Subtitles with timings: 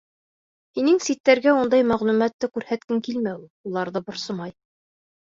[0.77, 4.57] Һинең ситтәргә ундай мәғлүмәтте күрһәткең килмәүе уларҙы борсомай.